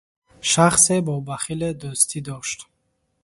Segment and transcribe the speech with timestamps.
[0.49, 2.59] Шахсе бо бахиле дӯстӣ дошт.